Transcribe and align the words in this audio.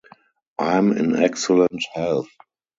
I'm 0.57 0.93
in 0.97 1.15
excellent 1.15 1.85
health. 1.93 2.27